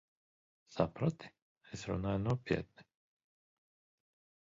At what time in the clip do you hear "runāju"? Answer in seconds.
1.91-2.25